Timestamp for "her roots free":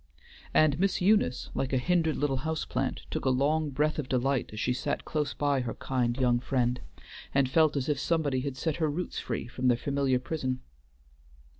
8.77-9.45